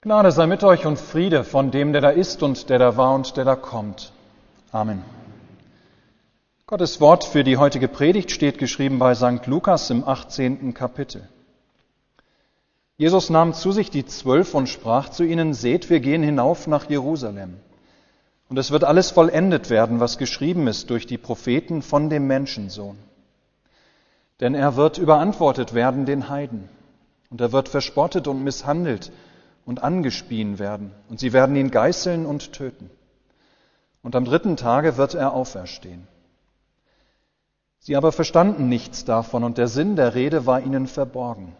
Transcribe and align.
Gnade 0.00 0.30
sei 0.30 0.46
mit 0.46 0.62
euch 0.62 0.86
und 0.86 0.96
Friede 0.96 1.42
von 1.42 1.72
dem, 1.72 1.92
der 1.92 2.00
da 2.00 2.10
ist 2.10 2.44
und 2.44 2.70
der 2.70 2.78
da 2.78 2.96
war 2.96 3.16
und 3.16 3.36
der 3.36 3.44
da 3.44 3.56
kommt. 3.56 4.12
Amen. 4.70 5.02
Gottes 6.68 7.00
Wort 7.00 7.24
für 7.24 7.42
die 7.42 7.56
heutige 7.56 7.88
Predigt 7.88 8.30
steht 8.30 8.58
geschrieben 8.58 9.00
bei 9.00 9.16
St. 9.16 9.44
Lukas 9.46 9.90
im 9.90 10.06
18. 10.06 10.72
Kapitel. 10.72 11.28
Jesus 12.96 13.28
nahm 13.28 13.54
zu 13.54 13.72
sich 13.72 13.90
die 13.90 14.06
Zwölf 14.06 14.54
und 14.54 14.68
sprach 14.68 15.08
zu 15.08 15.24
ihnen, 15.24 15.52
Seht, 15.52 15.90
wir 15.90 15.98
gehen 15.98 16.22
hinauf 16.22 16.68
nach 16.68 16.88
Jerusalem. 16.88 17.56
Und 18.48 18.56
es 18.56 18.70
wird 18.70 18.84
alles 18.84 19.10
vollendet 19.10 19.68
werden, 19.68 19.98
was 19.98 20.16
geschrieben 20.16 20.68
ist 20.68 20.90
durch 20.90 21.08
die 21.08 21.18
Propheten 21.18 21.82
von 21.82 22.08
dem 22.08 22.28
Menschensohn. 22.28 22.98
Denn 24.38 24.54
er 24.54 24.76
wird 24.76 24.98
überantwortet 24.98 25.74
werden 25.74 26.06
den 26.06 26.28
Heiden. 26.28 26.68
Und 27.30 27.40
er 27.40 27.50
wird 27.50 27.68
verspottet 27.68 28.28
und 28.28 28.44
misshandelt 28.44 29.10
und 29.68 29.82
angespien 29.82 30.58
werden. 30.58 30.92
Und 31.10 31.20
sie 31.20 31.34
werden 31.34 31.54
ihn 31.54 31.70
geißeln 31.70 32.24
und 32.24 32.54
töten. 32.54 32.88
Und 34.02 34.16
am 34.16 34.24
dritten 34.24 34.56
Tage 34.56 34.96
wird 34.96 35.12
er 35.12 35.34
auferstehen. 35.34 36.08
Sie 37.78 37.94
aber 37.94 38.10
verstanden 38.10 38.70
nichts 38.70 39.04
davon, 39.04 39.44
und 39.44 39.58
der 39.58 39.68
Sinn 39.68 39.94
der 39.94 40.14
Rede 40.14 40.46
war 40.46 40.62
ihnen 40.62 40.86
verborgen. 40.86 41.54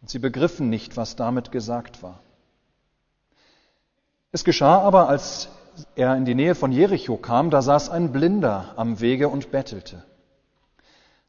Und 0.00 0.10
sie 0.10 0.18
begriffen 0.18 0.68
nicht, 0.68 0.96
was 0.96 1.14
damit 1.14 1.52
gesagt 1.52 2.02
war. 2.02 2.18
Es 4.32 4.42
geschah 4.42 4.80
aber, 4.80 5.08
als 5.08 5.48
er 5.94 6.16
in 6.16 6.24
die 6.24 6.34
Nähe 6.34 6.56
von 6.56 6.72
Jericho 6.72 7.16
kam, 7.16 7.50
da 7.50 7.62
saß 7.62 7.88
ein 7.90 8.10
Blinder 8.10 8.72
am 8.74 8.98
Wege 8.98 9.28
und 9.28 9.52
bettelte. 9.52 10.02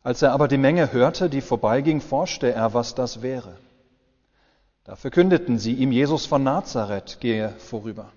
Als 0.01 0.23
er 0.23 0.31
aber 0.31 0.47
die 0.47 0.57
Menge 0.57 0.91
hörte, 0.91 1.29
die 1.29 1.41
vorbeiging, 1.41 2.01
forschte 2.01 2.51
er, 2.51 2.73
was 2.73 2.95
das 2.95 3.21
wäre. 3.21 3.57
Da 4.89 4.95
verkündeten 4.95 5.59
sie 5.59 5.73
ihm, 5.75 5.91
Jesus 5.91 6.25
von 6.25 6.41
Nazareth 6.41 7.19
gehe 7.19 7.49
vorüber. 7.59 8.11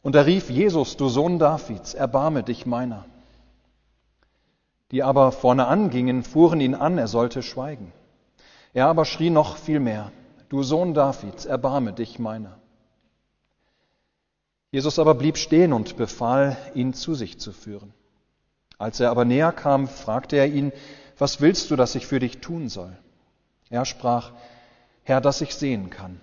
Und 0.00 0.14
er 0.14 0.24
rief, 0.24 0.48
Jesus, 0.48 0.96
du 0.96 1.08
Sohn 1.08 1.40
Davids, 1.40 1.92
erbarme 1.92 2.44
dich 2.44 2.66
meiner. 2.66 3.04
Die 4.92 5.02
aber 5.02 5.32
vorne 5.32 5.66
angingen, 5.66 6.22
fuhren 6.22 6.60
ihn 6.60 6.76
an, 6.76 6.98
er 6.98 7.08
sollte 7.08 7.42
schweigen. 7.42 7.92
Er 8.74 8.86
aber 8.86 9.04
schrie 9.04 9.28
noch 9.28 9.56
viel 9.56 9.80
mehr, 9.80 10.12
du 10.50 10.62
Sohn 10.62 10.94
Davids, 10.94 11.46
erbarme 11.46 11.92
dich 11.92 12.20
meiner. 12.20 12.60
Jesus 14.70 15.00
aber 15.00 15.16
blieb 15.16 15.36
stehen 15.36 15.72
und 15.72 15.96
befahl, 15.96 16.56
ihn 16.74 16.94
zu 16.94 17.16
sich 17.16 17.40
zu 17.40 17.50
führen. 17.50 17.92
Als 18.78 19.00
er 19.00 19.10
aber 19.10 19.24
näher 19.24 19.50
kam, 19.50 19.88
fragte 19.88 20.36
er 20.36 20.46
ihn, 20.46 20.70
was 21.18 21.40
willst 21.40 21.72
du, 21.72 21.74
dass 21.74 21.96
ich 21.96 22.06
für 22.06 22.20
dich 22.20 22.38
tun 22.38 22.68
soll? 22.68 22.96
Er 23.68 23.84
sprach, 23.84 24.30
Herr, 25.06 25.20
dass 25.20 25.40
ich 25.40 25.54
sehen 25.54 25.88
kann. 25.88 26.20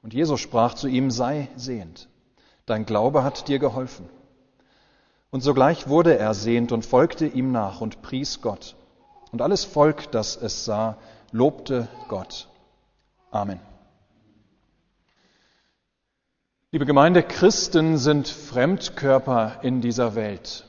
Und 0.00 0.14
Jesus 0.14 0.38
sprach 0.38 0.74
zu 0.74 0.86
ihm, 0.86 1.10
sei 1.10 1.48
sehend. 1.56 2.08
Dein 2.64 2.86
Glaube 2.86 3.24
hat 3.24 3.48
dir 3.48 3.58
geholfen. 3.58 4.08
Und 5.30 5.40
sogleich 5.40 5.88
wurde 5.88 6.16
er 6.16 6.34
sehend 6.34 6.70
und 6.70 6.86
folgte 6.86 7.26
ihm 7.26 7.50
nach 7.50 7.80
und 7.80 8.00
pries 8.00 8.42
Gott. 8.42 8.76
Und 9.32 9.42
alles 9.42 9.64
Volk, 9.64 10.08
das 10.12 10.36
es 10.36 10.64
sah, 10.64 10.98
lobte 11.32 11.88
Gott. 12.06 12.46
Amen. 13.32 13.58
Liebe 16.70 16.86
Gemeinde, 16.86 17.24
Christen 17.24 17.98
sind 17.98 18.28
Fremdkörper 18.28 19.58
in 19.62 19.80
dieser 19.80 20.14
Welt. 20.14 20.64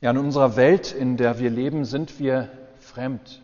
Ja, 0.00 0.10
in 0.10 0.18
unserer 0.18 0.56
Welt, 0.56 0.90
in 0.90 1.16
der 1.16 1.38
wir 1.38 1.50
leben, 1.50 1.84
sind 1.84 2.18
wir 2.18 2.50
fremd. 2.80 3.43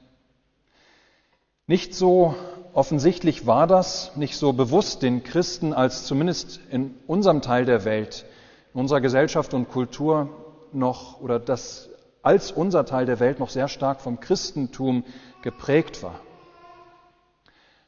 Nicht 1.70 1.94
so 1.94 2.34
offensichtlich 2.72 3.46
war 3.46 3.68
das, 3.68 4.16
nicht 4.16 4.36
so 4.36 4.52
bewusst 4.52 5.02
den 5.02 5.22
Christen 5.22 5.72
als 5.72 6.04
zumindest 6.04 6.58
in 6.68 6.96
unserem 7.06 7.42
Teil 7.42 7.64
der 7.64 7.84
Welt, 7.84 8.24
in 8.74 8.80
unserer 8.80 9.00
Gesellschaft 9.00 9.54
und 9.54 9.68
Kultur 9.68 10.30
noch 10.72 11.20
oder 11.20 11.38
das 11.38 11.88
als 12.22 12.50
unser 12.50 12.86
Teil 12.86 13.06
der 13.06 13.20
Welt 13.20 13.38
noch 13.38 13.50
sehr 13.50 13.68
stark 13.68 14.00
vom 14.00 14.18
Christentum 14.18 15.04
geprägt 15.42 16.02
war. 16.02 16.18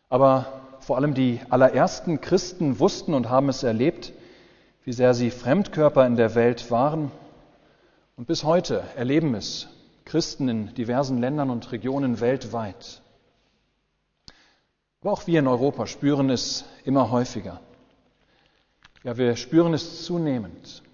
Aber 0.08 0.46
vor 0.78 0.96
allem 0.96 1.14
die 1.14 1.40
allerersten 1.50 2.20
Christen 2.20 2.78
wussten 2.78 3.14
und 3.14 3.30
haben 3.30 3.48
es 3.48 3.64
erlebt, 3.64 4.12
wie 4.84 4.92
sehr 4.92 5.12
sie 5.12 5.32
Fremdkörper 5.32 6.06
in 6.06 6.14
der 6.14 6.36
Welt 6.36 6.70
waren 6.70 7.10
und 8.16 8.28
bis 8.28 8.44
heute 8.44 8.84
erleben 8.94 9.34
es 9.34 9.66
Christen 10.04 10.48
in 10.48 10.72
diversen 10.76 11.18
Ländern 11.18 11.50
und 11.50 11.72
Regionen 11.72 12.20
weltweit. 12.20 13.02
Aber 15.02 15.12
auch 15.12 15.26
wir 15.26 15.40
in 15.40 15.48
Europa 15.48 15.88
spüren 15.88 16.30
es 16.30 16.64
immer 16.84 17.10
häufiger. 17.10 17.60
Ja, 19.02 19.16
wir 19.16 19.34
spüren 19.34 19.74
es 19.74 20.04
zunehmend, 20.04 20.84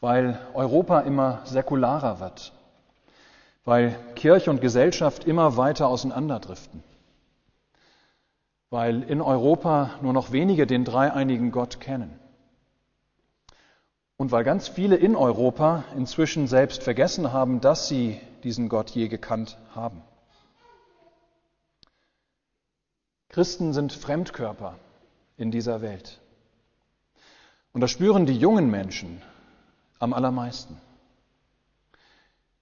weil 0.00 0.40
Europa 0.54 1.00
immer 1.00 1.40
säkularer 1.44 2.18
wird, 2.18 2.52
weil 3.64 3.96
Kirche 4.16 4.50
und 4.50 4.60
Gesellschaft 4.60 5.24
immer 5.24 5.56
weiter 5.56 5.86
auseinanderdriften, 5.86 6.82
weil 8.70 9.04
in 9.04 9.20
Europa 9.20 9.92
nur 10.02 10.12
noch 10.12 10.32
wenige 10.32 10.66
den 10.66 10.84
dreieinigen 10.84 11.52
Gott 11.52 11.78
kennen 11.78 12.18
und 14.16 14.32
weil 14.32 14.42
ganz 14.42 14.66
viele 14.66 14.96
in 14.96 15.14
Europa 15.14 15.84
inzwischen 15.96 16.48
selbst 16.48 16.82
vergessen 16.82 17.32
haben, 17.32 17.60
dass 17.60 17.86
sie 17.86 18.20
diesen 18.42 18.68
Gott 18.68 18.90
je 18.90 19.06
gekannt 19.06 19.58
haben. 19.76 20.02
Christen 23.30 23.72
sind 23.72 23.92
Fremdkörper 23.92 24.74
in 25.36 25.52
dieser 25.52 25.82
Welt. 25.82 26.20
Und 27.72 27.80
das 27.80 27.92
spüren 27.92 28.26
die 28.26 28.36
jungen 28.36 28.68
Menschen 28.68 29.22
am 30.00 30.12
allermeisten. 30.12 30.76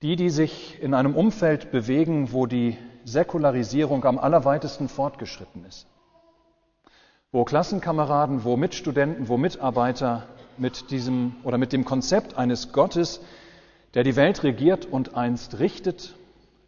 Die, 0.02 0.14
die 0.14 0.28
sich 0.28 0.80
in 0.82 0.92
einem 0.92 1.16
Umfeld 1.16 1.70
bewegen, 1.70 2.32
wo 2.32 2.44
die 2.44 2.76
Säkularisierung 3.04 4.04
am 4.04 4.18
allerweitesten 4.18 4.90
fortgeschritten 4.90 5.64
ist. 5.64 5.86
Wo 7.32 7.44
Klassenkameraden, 7.44 8.44
wo 8.44 8.58
Mitstudenten, 8.58 9.28
wo 9.28 9.38
Mitarbeiter 9.38 10.28
mit 10.58 10.90
diesem 10.90 11.36
oder 11.44 11.56
mit 11.56 11.72
dem 11.72 11.86
Konzept 11.86 12.36
eines 12.36 12.72
Gottes, 12.72 13.22
der 13.94 14.04
die 14.04 14.16
Welt 14.16 14.42
regiert 14.42 14.84
und 14.84 15.14
einst 15.14 15.58
richtet, 15.60 16.14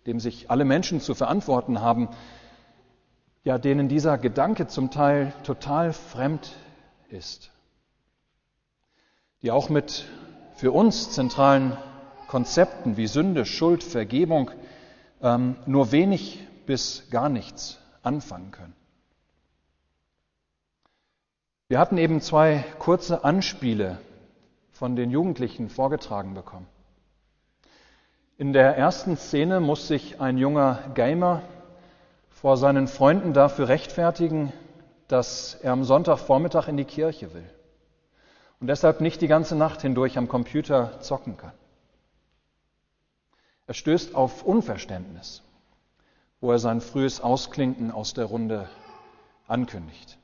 dem 0.06 0.20
sich 0.20 0.50
alle 0.50 0.64
Menschen 0.64 1.00
zu 1.00 1.14
verantworten 1.14 1.82
haben, 1.82 2.08
ja, 3.44 3.58
denen 3.58 3.88
dieser 3.88 4.18
Gedanke 4.18 4.66
zum 4.66 4.90
Teil 4.90 5.32
total 5.44 5.92
fremd 5.92 6.52
ist, 7.08 7.50
die 9.42 9.50
auch 9.50 9.68
mit 9.68 10.06
für 10.54 10.72
uns 10.72 11.10
zentralen 11.10 11.76
Konzepten 12.28 12.96
wie 12.96 13.06
Sünde, 13.06 13.46
Schuld, 13.46 13.82
Vergebung 13.82 14.50
ähm, 15.22 15.56
nur 15.66 15.90
wenig 15.90 16.46
bis 16.66 17.08
gar 17.10 17.28
nichts 17.28 17.78
anfangen 18.02 18.50
können. 18.50 18.74
Wir 21.68 21.78
hatten 21.78 21.98
eben 21.98 22.20
zwei 22.20 22.64
kurze 22.78 23.24
Anspiele 23.24 23.98
von 24.72 24.96
den 24.96 25.10
Jugendlichen 25.10 25.68
vorgetragen 25.68 26.34
bekommen. 26.34 26.66
In 28.38 28.52
der 28.52 28.76
ersten 28.76 29.16
Szene 29.16 29.60
muss 29.60 29.86
sich 29.86 30.20
ein 30.20 30.36
junger 30.36 30.90
Gamer 30.94 31.42
vor 32.40 32.56
seinen 32.56 32.88
Freunden 32.88 33.34
dafür 33.34 33.68
rechtfertigen, 33.68 34.50
dass 35.08 35.56
er 35.56 35.72
am 35.72 35.84
Sonntagvormittag 35.84 36.68
in 36.68 36.78
die 36.78 36.86
Kirche 36.86 37.34
will 37.34 37.44
und 38.60 38.66
deshalb 38.66 39.02
nicht 39.02 39.20
die 39.20 39.28
ganze 39.28 39.56
Nacht 39.56 39.82
hindurch 39.82 40.16
am 40.16 40.26
Computer 40.26 40.98
zocken 41.02 41.36
kann. 41.36 41.52
Er 43.66 43.74
stößt 43.74 44.14
auf 44.14 44.42
Unverständnis, 44.42 45.42
wo 46.40 46.50
er 46.50 46.58
sein 46.58 46.80
frühes 46.80 47.20
Ausklinken 47.20 47.90
aus 47.90 48.14
der 48.14 48.24
Runde 48.24 48.70
ankündigt. 49.46 50.16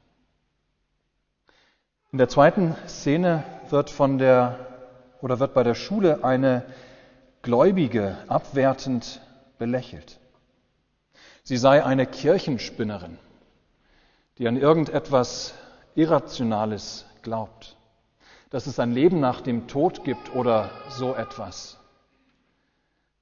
In 2.12 2.18
der 2.18 2.30
zweiten 2.30 2.74
Szene 2.88 3.44
wird 3.68 3.90
von 3.90 4.16
der 4.16 4.58
oder 5.20 5.38
wird 5.38 5.52
bei 5.52 5.64
der 5.64 5.74
Schule 5.74 6.24
eine 6.24 6.64
Gläubige 7.42 8.16
abwertend 8.26 9.20
belächelt. 9.58 10.18
Sie 11.46 11.56
sei 11.56 11.84
eine 11.84 12.08
Kirchenspinnerin, 12.08 13.18
die 14.38 14.48
an 14.48 14.56
irgendetwas 14.56 15.54
Irrationales 15.94 17.06
glaubt, 17.22 17.76
dass 18.50 18.66
es 18.66 18.80
ein 18.80 18.90
Leben 18.90 19.20
nach 19.20 19.42
dem 19.42 19.68
Tod 19.68 20.02
gibt 20.02 20.34
oder 20.34 20.72
so 20.88 21.14
etwas. 21.14 21.78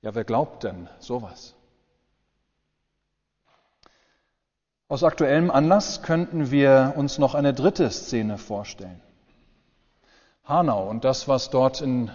Ja, 0.00 0.14
wer 0.14 0.24
glaubt 0.24 0.64
denn 0.64 0.88
sowas? 1.00 1.54
Aus 4.88 5.04
aktuellem 5.04 5.50
Anlass 5.50 6.00
könnten 6.00 6.50
wir 6.50 6.94
uns 6.96 7.18
noch 7.18 7.34
eine 7.34 7.52
dritte 7.52 7.90
Szene 7.90 8.38
vorstellen. 8.38 9.02
Hanau 10.44 10.88
und 10.88 11.04
das, 11.04 11.28
was 11.28 11.50
dort 11.50 11.82
in 11.82 12.10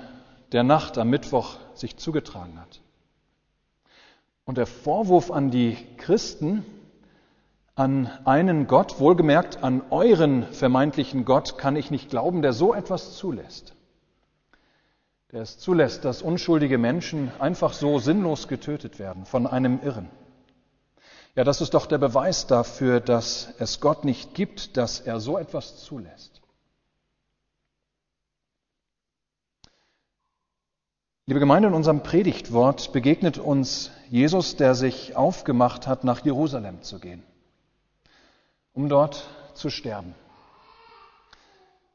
der 0.53 0.63
Nacht 0.63 0.97
am 0.97 1.11
Mittwoch 1.11 1.57
sich 1.75 1.97
zugetragen 1.97 2.59
hat. 2.59 2.81
Und 4.49 4.57
der 4.57 4.65
Vorwurf 4.65 5.29
an 5.29 5.51
die 5.51 5.77
Christen, 5.97 6.65
An 7.75 8.07
einen 8.25 8.65
Gott, 8.65 8.99
wohlgemerkt 8.99 9.63
an 9.63 9.83
euren 9.91 10.51
vermeintlichen 10.51 11.23
Gott, 11.23 11.59
kann 11.59 11.75
ich 11.75 11.91
nicht 11.91 12.09
glauben, 12.09 12.41
der 12.41 12.51
so 12.51 12.73
etwas 12.73 13.15
zulässt. 13.15 13.75
Der 15.31 15.43
es 15.43 15.59
zulässt, 15.59 16.03
dass 16.03 16.23
unschuldige 16.23 16.79
Menschen 16.79 17.31
einfach 17.37 17.73
so 17.73 17.99
sinnlos 17.99 18.47
getötet 18.47 18.97
werden 18.97 19.27
von 19.27 19.45
einem 19.45 19.81
Irren. 19.83 20.09
Ja, 21.35 21.43
das 21.43 21.61
ist 21.61 21.75
doch 21.75 21.85
der 21.85 21.99
Beweis 21.99 22.47
dafür, 22.47 23.01
dass 23.01 23.53
es 23.59 23.79
Gott 23.79 24.03
nicht 24.03 24.33
gibt, 24.33 24.77
dass 24.77 24.99
er 24.99 25.19
so 25.19 25.37
etwas 25.37 25.77
zulässt. 25.77 26.41
Liebe 31.27 31.39
Gemeinde, 31.39 31.67
in 31.67 31.75
unserem 31.75 32.01
Predigtwort 32.01 32.91
begegnet 32.93 33.37
uns 33.37 33.91
Jesus, 34.09 34.56
der 34.56 34.73
sich 34.75 35.15
aufgemacht 35.15 35.88
hat, 35.88 36.03
nach 36.03 36.25
Jerusalem 36.25 36.81
zu 36.81 37.00
gehen, 37.00 37.23
um 38.73 38.89
dort 38.89 39.27
zu 39.53 39.69
sterben. 39.69 40.15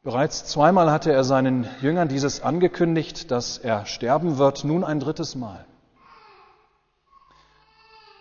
Bereits 0.04 0.44
zweimal 0.44 0.90
hatte 0.90 1.12
er 1.12 1.24
seinen 1.24 1.66
Jüngern 1.80 2.08
dieses 2.08 2.42
angekündigt, 2.42 3.30
dass 3.30 3.58
er 3.58 3.86
sterben 3.86 4.38
wird, 4.38 4.62
nun 4.62 4.84
ein 4.84 5.00
drittes 5.00 5.34
Mal. 5.34 5.64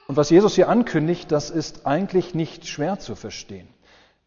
Und 0.07 0.17
was 0.17 0.29
Jesus 0.29 0.55
hier 0.55 0.69
ankündigt, 0.69 1.31
das 1.31 1.49
ist 1.49 1.85
eigentlich 1.85 2.33
nicht 2.33 2.67
schwer 2.67 2.99
zu 2.99 3.15
verstehen. 3.15 3.67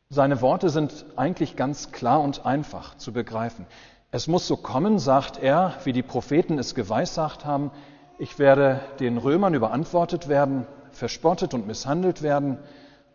Seine 0.08 0.40
Worte 0.40 0.70
sind 0.70 1.06
eigentlich 1.16 1.56
ganz 1.56 1.90
klar 1.92 2.20
und 2.20 2.46
einfach 2.46 2.96
zu 2.98 3.12
begreifen. 3.12 3.66
Es 4.12 4.28
muss 4.28 4.46
so 4.46 4.56
kommen, 4.56 4.98
sagt 4.98 5.38
er, 5.38 5.74
wie 5.84 5.92
die 5.92 6.02
Propheten 6.02 6.58
es 6.58 6.74
geweissagt 6.74 7.44
haben, 7.44 7.72
ich 8.18 8.38
werde 8.38 8.80
den 9.00 9.18
Römern 9.18 9.54
überantwortet 9.54 10.28
werden, 10.28 10.66
verspottet 10.92 11.54
und 11.54 11.66
misshandelt 11.66 12.22
werden 12.22 12.58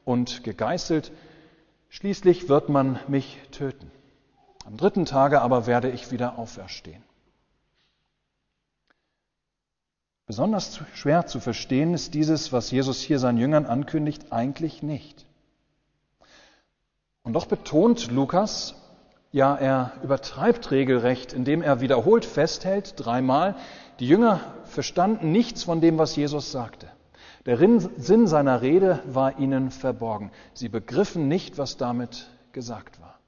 und 0.05 0.43
gegeißelt. 0.43 1.11
Schließlich 1.89 2.49
wird 2.49 2.69
man 2.69 2.99
mich 3.07 3.37
töten. 3.51 3.91
Am 4.65 4.77
dritten 4.77 5.05
Tage 5.05 5.41
aber 5.41 5.65
werde 5.65 5.89
ich 5.89 6.11
wieder 6.11 6.37
auferstehen. 6.37 7.03
Besonders 10.27 10.79
schwer 10.93 11.25
zu 11.25 11.39
verstehen 11.39 11.93
ist 11.93 12.13
dieses, 12.13 12.53
was 12.53 12.71
Jesus 12.71 13.01
hier 13.01 13.19
seinen 13.19 13.37
Jüngern 13.37 13.65
ankündigt, 13.65 14.31
eigentlich 14.31 14.81
nicht. 14.81 15.25
Und 17.23 17.33
doch 17.33 17.47
betont 17.47 18.09
Lukas, 18.11 18.75
ja, 19.31 19.55
er 19.55 19.93
übertreibt 20.03 20.71
regelrecht, 20.71 21.33
indem 21.33 21.61
er 21.61 21.81
wiederholt 21.81 22.25
festhält, 22.25 22.93
dreimal, 22.97 23.55
die 23.99 24.07
Jünger 24.07 24.39
verstanden 24.65 25.31
nichts 25.31 25.63
von 25.63 25.81
dem, 25.81 25.97
was 25.97 26.15
Jesus 26.15 26.51
sagte. 26.51 26.87
Der 27.45 27.57
Sinn 27.57 28.27
seiner 28.27 28.61
Rede 28.61 29.01
war 29.05 29.39
ihnen 29.39 29.71
verborgen. 29.71 30.31
Sie 30.53 30.69
begriffen 30.69 31.27
nicht, 31.27 31.57
was 31.57 31.77
damit 31.77 32.29
gesagt 32.51 33.01
war. 33.01 33.19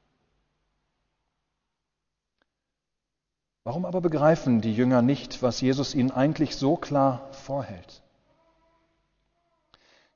Warum 3.63 3.85
aber 3.85 4.01
begreifen 4.01 4.61
die 4.61 4.73
Jünger 4.73 5.01
nicht, 5.01 5.41
was 5.41 5.61
Jesus 5.61 5.95
ihnen 5.95 6.11
eigentlich 6.11 6.57
so 6.57 6.75
klar 6.75 7.29
vorhält? 7.31 8.01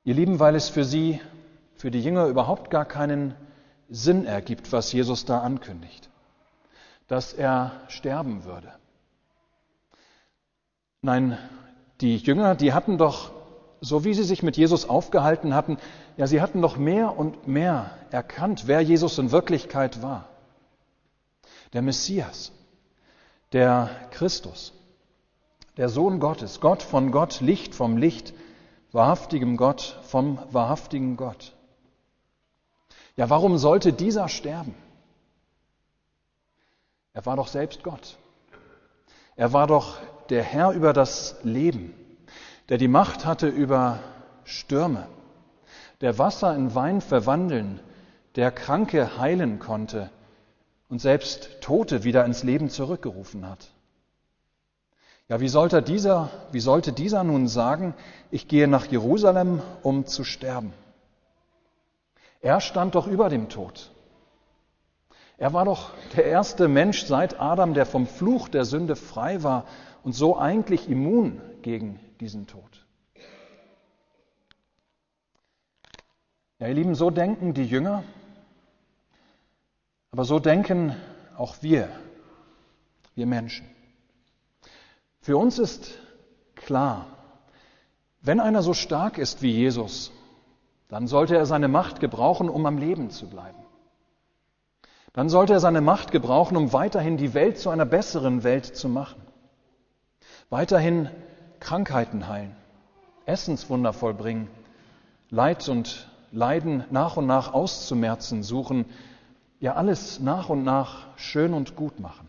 Ihr 0.04 0.14
Lieben, 0.14 0.38
weil 0.38 0.54
es 0.54 0.68
für 0.68 0.84
sie, 0.84 1.20
für 1.74 1.90
die 1.90 2.02
Jünger 2.02 2.26
überhaupt 2.26 2.70
gar 2.70 2.84
keinen 2.84 3.34
Sinn 3.88 4.26
ergibt, 4.26 4.70
was 4.70 4.92
Jesus 4.92 5.24
da 5.24 5.40
ankündigt, 5.40 6.10
dass 7.08 7.32
er 7.32 7.72
sterben 7.88 8.44
würde. 8.44 8.72
Nein, 11.02 11.38
die 12.00 12.16
Jünger, 12.16 12.54
die 12.54 12.72
hatten 12.72 12.98
doch, 12.98 13.30
so 13.80 14.04
wie 14.04 14.14
sie 14.14 14.24
sich 14.24 14.42
mit 14.42 14.56
Jesus 14.56 14.88
aufgehalten 14.88 15.54
hatten, 15.54 15.78
ja, 16.16 16.26
sie 16.26 16.40
hatten 16.40 16.62
doch 16.62 16.76
mehr 16.76 17.16
und 17.16 17.46
mehr 17.46 17.90
erkannt, 18.10 18.66
wer 18.66 18.80
Jesus 18.80 19.18
in 19.18 19.30
Wirklichkeit 19.30 20.02
war. 20.02 20.28
Der 21.72 21.82
Messias 21.82 22.52
der 23.52 23.90
Christus, 24.10 24.72
der 25.76 25.88
Sohn 25.88 26.20
Gottes, 26.20 26.60
Gott 26.60 26.82
von 26.82 27.12
Gott, 27.12 27.40
Licht 27.40 27.74
vom 27.74 27.96
Licht, 27.96 28.34
wahrhaftigem 28.92 29.56
Gott 29.56 29.98
vom 30.02 30.38
wahrhaftigen 30.50 31.16
Gott. 31.16 31.54
Ja, 33.16 33.30
warum 33.30 33.58
sollte 33.58 33.92
dieser 33.92 34.28
sterben? 34.28 34.74
Er 37.12 37.26
war 37.26 37.36
doch 37.36 37.48
selbst 37.48 37.82
Gott. 37.82 38.16
Er 39.34 39.52
war 39.52 39.66
doch 39.66 39.98
der 40.30 40.42
Herr 40.42 40.72
über 40.72 40.92
das 40.92 41.36
Leben, 41.42 41.94
der 42.68 42.78
die 42.78 42.88
Macht 42.88 43.24
hatte 43.24 43.48
über 43.48 44.00
Stürme, 44.44 45.06
der 46.00 46.18
Wasser 46.18 46.54
in 46.54 46.74
Wein 46.74 47.00
verwandeln, 47.00 47.80
der 48.36 48.50
Kranke 48.50 49.18
heilen 49.18 49.58
konnte, 49.58 50.10
und 50.88 51.00
selbst 51.00 51.60
Tote 51.60 52.04
wieder 52.04 52.24
ins 52.24 52.42
Leben 52.42 52.70
zurückgerufen 52.70 53.46
hat. 53.46 53.68
Ja, 55.28 55.40
wie 55.40 55.48
sollte 55.48 55.82
dieser, 55.82 56.30
wie 56.52 56.60
sollte 56.60 56.92
dieser 56.92 57.24
nun 57.24 57.48
sagen, 57.48 57.94
ich 58.30 58.48
gehe 58.48 58.66
nach 58.66 58.86
Jerusalem, 58.86 59.60
um 59.82 60.06
zu 60.06 60.24
sterben? 60.24 60.72
Er 62.40 62.60
stand 62.60 62.94
doch 62.94 63.06
über 63.06 63.28
dem 63.28 63.50
Tod. 63.50 63.90
Er 65.36 65.52
war 65.52 65.66
doch 65.66 65.90
der 66.16 66.24
erste 66.24 66.66
Mensch 66.66 67.04
seit 67.04 67.38
Adam, 67.38 67.74
der 67.74 67.84
vom 67.84 68.06
Fluch 68.06 68.48
der 68.48 68.64
Sünde 68.64 68.96
frei 68.96 69.42
war 69.42 69.64
und 70.08 70.14
so 70.14 70.38
eigentlich 70.38 70.88
immun 70.88 71.38
gegen 71.60 72.00
diesen 72.18 72.46
Tod. 72.46 72.86
Ja, 76.58 76.68
ihr 76.68 76.72
Lieben, 76.72 76.94
so 76.94 77.10
denken 77.10 77.52
die 77.52 77.66
Jünger 77.66 78.04
aber 80.10 80.24
so 80.24 80.38
denken 80.38 80.96
auch 81.36 81.56
wir, 81.60 81.90
wir 83.16 83.26
Menschen. 83.26 83.68
Für 85.20 85.36
uns 85.36 85.58
ist 85.58 85.98
klar, 86.54 87.06
wenn 88.22 88.40
einer 88.40 88.62
so 88.62 88.72
stark 88.72 89.18
ist 89.18 89.42
wie 89.42 89.50
Jesus, 89.50 90.10
dann 90.88 91.06
sollte 91.06 91.36
er 91.36 91.44
seine 91.44 91.68
Macht 91.68 92.00
gebrauchen, 92.00 92.48
um 92.48 92.64
am 92.64 92.78
Leben 92.78 93.10
zu 93.10 93.28
bleiben. 93.28 93.58
Dann 95.12 95.28
sollte 95.28 95.52
er 95.52 95.60
seine 95.60 95.82
Macht 95.82 96.12
gebrauchen, 96.12 96.56
um 96.56 96.72
weiterhin 96.72 97.18
die 97.18 97.34
Welt 97.34 97.58
zu 97.58 97.68
einer 97.68 97.84
besseren 97.84 98.42
Welt 98.42 98.64
zu 98.74 98.88
machen. 98.88 99.27
Weiterhin 100.50 101.10
Krankheiten 101.60 102.26
heilen, 102.26 102.56
Essenswunder 103.26 103.92
vollbringen, 103.92 104.48
Leid 105.28 105.68
und 105.68 106.08
Leiden 106.32 106.84
nach 106.90 107.18
und 107.18 107.26
nach 107.26 107.52
auszumerzen 107.52 108.42
suchen, 108.42 108.86
ja 109.60 109.74
alles 109.74 110.20
nach 110.20 110.48
und 110.48 110.64
nach 110.64 111.06
schön 111.18 111.52
und 111.52 111.76
gut 111.76 112.00
machen. 112.00 112.28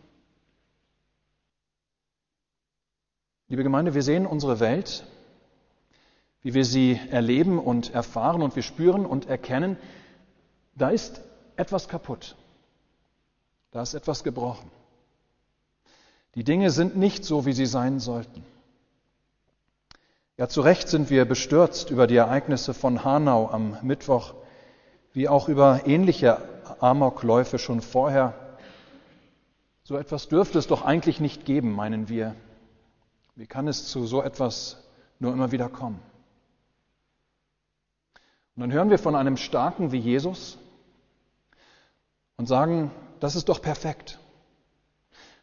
Liebe 3.47 3.63
Gemeinde, 3.63 3.93
wir 3.93 4.03
sehen 4.03 4.25
unsere 4.25 4.59
Welt, 4.59 5.05
wie 6.41 6.53
wir 6.53 6.65
sie 6.65 6.99
erleben 7.11 7.57
und 7.57 7.93
erfahren 7.93 8.41
und 8.41 8.55
wir 8.55 8.63
spüren 8.63 9.05
und 9.05 9.27
erkennen, 9.27 9.77
da 10.75 10.89
ist 10.89 11.21
etwas 11.55 11.87
kaputt, 11.87 12.35
da 13.71 13.81
ist 13.81 13.93
etwas 13.93 14.23
gebrochen. 14.23 14.69
Die 16.35 16.43
Dinge 16.43 16.69
sind 16.69 16.95
nicht 16.95 17.25
so, 17.25 17.45
wie 17.45 17.53
sie 17.53 17.65
sein 17.65 17.99
sollten. 17.99 18.43
Ja, 20.37 20.47
zu 20.47 20.61
Recht 20.61 20.87
sind 20.87 21.09
wir 21.09 21.25
bestürzt 21.25 21.89
über 21.89 22.07
die 22.07 22.15
Ereignisse 22.15 22.73
von 22.73 23.03
Hanau 23.03 23.49
am 23.49 23.77
Mittwoch, 23.81 24.35
wie 25.11 25.27
auch 25.27 25.49
über 25.49 25.81
ähnliche 25.85 26.37
Amokläufe 26.79 27.59
schon 27.59 27.81
vorher. 27.81 28.33
So 29.83 29.97
etwas 29.97 30.27
dürfte 30.27 30.59
es 30.59 30.67
doch 30.67 30.85
eigentlich 30.85 31.19
nicht 31.19 31.45
geben, 31.45 31.73
meinen 31.73 32.09
wir. 32.09 32.35
Wie 33.35 33.47
kann 33.47 33.67
es 33.67 33.87
zu 33.87 34.05
so 34.05 34.21
etwas 34.21 34.87
nur 35.19 35.33
immer 35.33 35.51
wieder 35.51 35.67
kommen? 35.67 35.99
Und 38.55 38.61
dann 38.61 38.71
hören 38.71 38.89
wir 38.89 38.99
von 38.99 39.15
einem 39.15 39.35
Starken 39.35 39.91
wie 39.91 39.99
Jesus 39.99 40.57
und 42.37 42.47
sagen, 42.47 42.91
das 43.19 43.35
ist 43.35 43.49
doch 43.49 43.61
perfekt. 43.61 44.19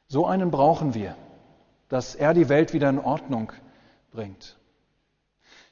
So 0.08 0.26
einen 0.26 0.50
brauchen 0.50 0.94
wir, 0.94 1.16
dass 1.88 2.14
er 2.14 2.32
die 2.32 2.48
Welt 2.48 2.72
wieder 2.72 2.88
in 2.88 2.98
Ordnung 2.98 3.52
bringt. 4.12 4.56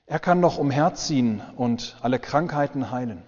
Er 0.07 0.19
kann 0.19 0.43
doch 0.43 0.59
umherziehen 0.59 1.41
und 1.57 1.97
alle 2.03 2.19
Krankheiten 2.19 2.91
heilen. 2.91 3.23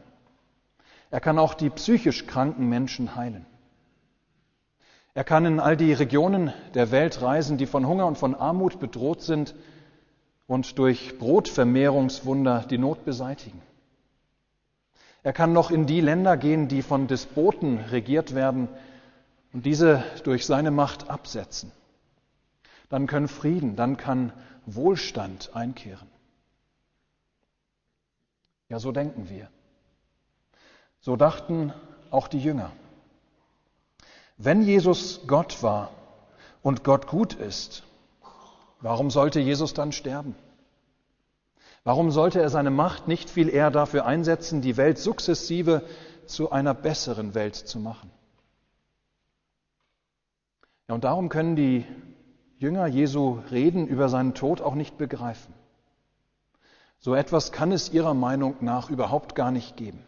Er 1.10 1.20
kann 1.20 1.38
auch 1.38 1.54
die 1.54 1.70
psychisch 1.70 2.26
kranken 2.26 2.68
Menschen 2.68 3.14
heilen. 3.14 3.46
Er 5.14 5.24
kann 5.24 5.46
in 5.46 5.60
all 5.60 5.76
die 5.76 5.92
Regionen 5.92 6.52
der 6.74 6.90
Welt 6.90 7.22
reisen, 7.22 7.56
die 7.56 7.66
von 7.66 7.86
Hunger 7.86 8.06
und 8.06 8.18
von 8.18 8.34
Armut 8.34 8.80
bedroht 8.80 9.22
sind 9.22 9.54
und 10.46 10.78
durch 10.78 11.18
Brotvermehrungswunder 11.18 12.66
die 12.68 12.78
Not 12.78 13.04
beseitigen. 13.04 13.62
Er 15.22 15.32
kann 15.32 15.52
noch 15.52 15.70
in 15.70 15.86
die 15.86 16.00
Länder 16.00 16.36
gehen, 16.36 16.68
die 16.68 16.82
von 16.82 17.06
Despoten 17.06 17.78
regiert 17.78 18.34
werden 18.34 18.68
und 19.56 19.64
diese 19.64 20.04
durch 20.24 20.44
seine 20.44 20.70
Macht 20.70 21.08
absetzen. 21.08 21.72
Dann 22.90 23.06
können 23.06 23.26
Frieden, 23.26 23.74
dann 23.74 23.96
kann 23.96 24.34
Wohlstand 24.66 25.56
einkehren. 25.56 26.10
Ja, 28.68 28.78
so 28.78 28.92
denken 28.92 29.30
wir. 29.30 29.48
So 31.00 31.16
dachten 31.16 31.72
auch 32.10 32.28
die 32.28 32.38
Jünger. 32.38 32.70
Wenn 34.36 34.60
Jesus 34.60 35.22
Gott 35.26 35.62
war 35.62 35.90
und 36.60 36.84
Gott 36.84 37.06
gut 37.06 37.32
ist, 37.32 37.82
warum 38.82 39.10
sollte 39.10 39.40
Jesus 39.40 39.72
dann 39.72 39.92
sterben? 39.92 40.34
Warum 41.82 42.10
sollte 42.10 42.42
er 42.42 42.50
seine 42.50 42.70
Macht 42.70 43.08
nicht 43.08 43.30
viel 43.30 43.48
eher 43.48 43.70
dafür 43.70 44.04
einsetzen, 44.04 44.60
die 44.60 44.76
Welt 44.76 44.98
sukzessive 44.98 45.82
zu 46.26 46.50
einer 46.50 46.74
besseren 46.74 47.34
Welt 47.34 47.56
zu 47.56 47.80
machen? 47.80 48.10
Ja, 50.88 50.94
und 50.94 51.04
darum 51.04 51.28
können 51.28 51.56
die 51.56 51.84
Jünger 52.58 52.86
Jesu 52.86 53.40
Reden 53.50 53.86
über 53.86 54.08
seinen 54.08 54.34
Tod 54.34 54.60
auch 54.60 54.74
nicht 54.74 54.96
begreifen. 54.98 55.52
So 56.98 57.14
etwas 57.14 57.52
kann 57.52 57.72
es 57.72 57.92
ihrer 57.92 58.14
Meinung 58.14 58.56
nach 58.60 58.88
überhaupt 58.88 59.34
gar 59.34 59.50
nicht 59.50 59.76
geben. 59.76 60.02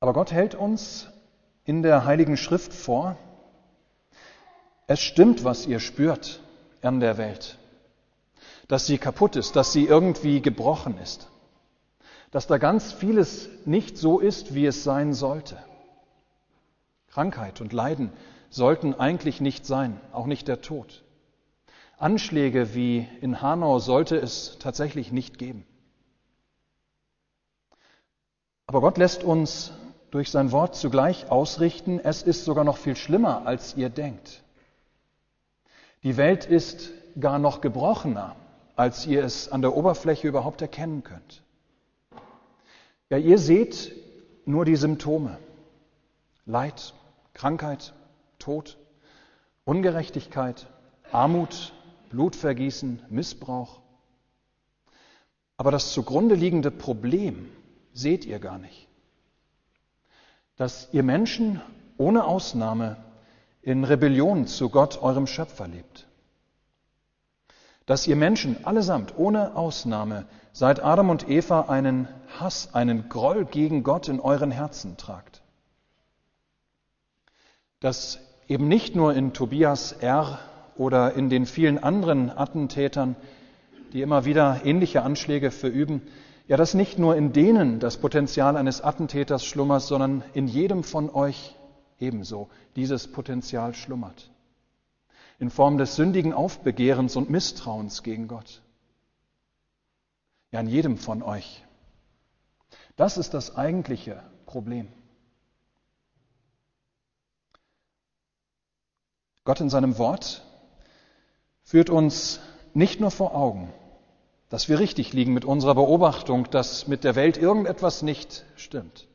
Aber 0.00 0.12
Gott 0.12 0.32
hält 0.32 0.54
uns 0.54 1.08
in 1.64 1.82
der 1.82 2.04
Heiligen 2.04 2.36
Schrift 2.36 2.72
vor, 2.72 3.16
es 4.86 5.00
stimmt, 5.00 5.42
was 5.42 5.66
ihr 5.66 5.80
spürt 5.80 6.40
an 6.82 7.00
der 7.00 7.18
Welt, 7.18 7.58
dass 8.68 8.86
sie 8.86 8.98
kaputt 8.98 9.36
ist, 9.36 9.56
dass 9.56 9.72
sie 9.72 9.84
irgendwie 9.84 10.40
gebrochen 10.40 10.98
ist, 10.98 11.28
dass 12.30 12.46
da 12.46 12.58
ganz 12.58 12.92
vieles 12.92 13.48
nicht 13.64 13.98
so 13.98 14.20
ist, 14.20 14.54
wie 14.54 14.66
es 14.66 14.84
sein 14.84 15.12
sollte. 15.12 15.56
Krankheit 17.16 17.62
und 17.62 17.72
Leiden 17.72 18.12
sollten 18.50 18.92
eigentlich 18.92 19.40
nicht 19.40 19.64
sein, 19.64 19.98
auch 20.12 20.26
nicht 20.26 20.48
der 20.48 20.60
Tod. 20.60 21.02
Anschläge 21.96 22.74
wie 22.74 23.08
in 23.22 23.40
Hanau 23.40 23.78
sollte 23.78 24.16
es 24.16 24.58
tatsächlich 24.58 25.12
nicht 25.12 25.38
geben. 25.38 25.64
Aber 28.66 28.82
Gott 28.82 28.98
lässt 28.98 29.24
uns 29.24 29.72
durch 30.10 30.30
sein 30.30 30.52
Wort 30.52 30.76
zugleich 30.76 31.30
ausrichten, 31.30 32.00
es 32.04 32.22
ist 32.22 32.44
sogar 32.44 32.64
noch 32.64 32.76
viel 32.76 32.96
schlimmer, 32.96 33.46
als 33.46 33.74
ihr 33.78 33.88
denkt. 33.88 34.42
Die 36.02 36.18
Welt 36.18 36.44
ist 36.44 36.90
gar 37.18 37.38
noch 37.38 37.62
gebrochener, 37.62 38.36
als 38.74 39.06
ihr 39.06 39.24
es 39.24 39.50
an 39.50 39.62
der 39.62 39.74
Oberfläche 39.74 40.28
überhaupt 40.28 40.60
erkennen 40.60 41.02
könnt. 41.02 41.42
Ja, 43.08 43.16
ihr 43.16 43.38
seht 43.38 43.90
nur 44.44 44.66
die 44.66 44.76
Symptome. 44.76 45.38
Leid, 46.44 46.92
Krankheit, 47.36 47.92
Tod, 48.38 48.78
Ungerechtigkeit, 49.66 50.68
Armut, 51.12 51.74
Blutvergießen, 52.08 53.02
Missbrauch. 53.10 53.82
Aber 55.58 55.70
das 55.70 55.92
zugrunde 55.92 56.34
liegende 56.34 56.70
Problem 56.70 57.50
seht 57.92 58.24
ihr 58.24 58.38
gar 58.38 58.56
nicht. 58.56 58.88
Dass 60.56 60.88
ihr 60.92 61.02
Menschen 61.02 61.60
ohne 61.98 62.24
Ausnahme 62.24 62.96
in 63.60 63.84
Rebellion 63.84 64.46
zu 64.46 64.70
Gott, 64.70 65.02
eurem 65.02 65.26
Schöpfer, 65.26 65.68
lebt. 65.68 66.06
Dass 67.84 68.06
ihr 68.06 68.16
Menschen 68.16 68.64
allesamt 68.64 69.12
ohne 69.18 69.56
Ausnahme 69.56 70.24
seit 70.52 70.82
Adam 70.82 71.10
und 71.10 71.28
Eva 71.28 71.66
einen 71.68 72.08
Hass, 72.40 72.74
einen 72.74 73.10
Groll 73.10 73.44
gegen 73.44 73.82
Gott 73.82 74.08
in 74.08 74.20
euren 74.20 74.50
Herzen 74.50 74.96
tragt 74.96 75.35
dass 77.80 78.20
eben 78.48 78.68
nicht 78.68 78.94
nur 78.94 79.14
in 79.14 79.32
Tobias 79.32 79.92
R. 79.92 80.38
oder 80.76 81.14
in 81.14 81.30
den 81.30 81.46
vielen 81.46 81.82
anderen 81.82 82.30
Attentätern, 82.30 83.16
die 83.92 84.02
immer 84.02 84.24
wieder 84.24 84.62
ähnliche 84.64 85.02
Anschläge 85.02 85.50
verüben, 85.50 86.02
ja, 86.48 86.56
dass 86.56 86.74
nicht 86.74 86.98
nur 86.98 87.16
in 87.16 87.32
denen 87.32 87.80
das 87.80 87.96
Potenzial 87.96 88.56
eines 88.56 88.80
Attentäters 88.80 89.44
schlummert, 89.44 89.82
sondern 89.82 90.22
in 90.32 90.46
jedem 90.46 90.84
von 90.84 91.10
euch 91.10 91.56
ebenso 91.98 92.48
dieses 92.76 93.08
Potenzial 93.08 93.74
schlummert. 93.74 94.30
In 95.38 95.50
Form 95.50 95.76
des 95.76 95.96
sündigen 95.96 96.32
Aufbegehrens 96.32 97.16
und 97.16 97.30
Misstrauens 97.30 98.02
gegen 98.02 98.28
Gott. 98.28 98.62
Ja, 100.52 100.60
in 100.60 100.68
jedem 100.68 100.96
von 100.98 101.22
euch. 101.22 101.64
Das 102.94 103.18
ist 103.18 103.34
das 103.34 103.56
eigentliche 103.56 104.22
Problem. 104.46 104.88
Gott 109.46 109.60
in 109.60 109.70
seinem 109.70 109.96
Wort 109.96 110.42
führt 111.62 111.88
uns 111.88 112.40
nicht 112.74 113.00
nur 113.00 113.12
vor 113.12 113.34
Augen, 113.34 113.72
dass 114.48 114.68
wir 114.68 114.78
richtig 114.80 115.12
liegen 115.12 115.32
mit 115.32 115.44
unserer 115.44 115.76
Beobachtung, 115.76 116.50
dass 116.50 116.88
mit 116.88 117.04
der 117.04 117.14
Welt 117.14 117.38
irgendetwas 117.38 118.02
nicht 118.02 118.44
stimmt. 118.56 119.06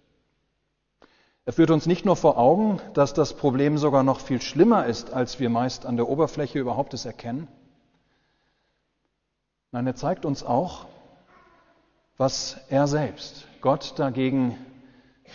Er 1.43 1.53
führt 1.53 1.69
uns 1.69 1.85
nicht 1.85 2.05
nur 2.05 2.15
vor 2.15 2.37
Augen, 2.37 2.79
dass 2.93 3.13
das 3.13 3.33
Problem 3.33 3.77
sogar 3.77 4.03
noch 4.03 4.21
viel 4.21 4.41
schlimmer 4.41 4.85
ist, 4.85 5.11
als 5.11 5.39
wir 5.39 5.49
meist 5.49 5.85
an 5.85 5.97
der 5.97 6.07
Oberfläche 6.07 6.59
überhaupt 6.59 6.93
es 6.93 7.05
erkennen. 7.05 7.49
Nein, 9.71 9.85
er 9.85 9.95
zeigt 9.95 10.23
uns 10.23 10.43
auch, 10.43 10.85
was 12.17 12.57
er 12.69 12.87
selbst, 12.87 13.47
Gott 13.59 13.93
dagegen, 13.97 14.57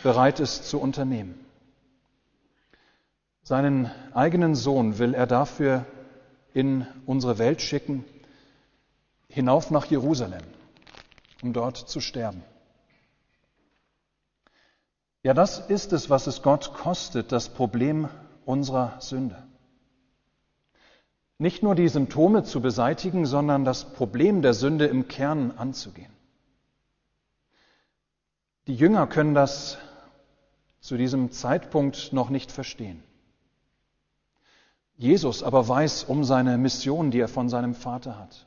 bereit 0.03 0.41
ist 0.41 0.65
zu 0.65 0.81
unternehmen. 0.81 1.46
Seinen 3.47 3.93
eigenen 4.13 4.57
Sohn 4.57 4.99
will 4.99 5.15
er 5.15 5.29
dafür 5.29 5.87
in 6.53 6.85
unsere 7.07 7.39
Welt 7.39 7.63
schicken, 7.63 8.05
hinauf 9.29 9.71
nach 9.71 9.87
Jerusalem, 9.87 10.43
um 11.45 11.53
dort 11.53 11.77
zu 11.77 12.01
sterben. 12.01 12.43
Ja, 15.23 15.33
das 15.33 15.61
ist 15.61 15.93
es, 15.93 16.11
was 16.11 16.27
es 16.27 16.43
Gott 16.43 16.75
kostet, 16.75 17.31
das 17.31 17.49
Problem 17.49 18.09
unserer 18.45 19.01
Sünde. 19.01 19.41
Nicht 21.39 21.63
nur 21.63 21.77
die 21.77 21.87
Symptome 21.87 22.43
zu 22.43 22.61
beseitigen, 22.61 23.27
sondern 23.27 23.65
das 23.65 23.93
Problem 23.93 24.43
der 24.43 24.55
Sünde 24.55 24.87
im 24.87 25.07
Kern 25.07 25.53
anzugehen. 25.53 26.13
Die 28.67 28.75
Jünger 28.75 29.07
können 29.07 29.35
das 29.35 29.79
zu 30.81 30.97
diesem 30.97 31.31
Zeitpunkt 31.31 32.13
noch 32.13 32.29
nicht 32.29 32.51
verstehen. 32.51 33.05
Jesus 34.97 35.43
aber 35.43 35.69
weiß 35.69 36.05
um 36.05 36.25
seine 36.25 36.57
Mission, 36.59 37.11
die 37.11 37.21
er 37.21 37.29
von 37.29 37.49
seinem 37.49 37.75
Vater 37.75 38.19
hat. 38.19 38.47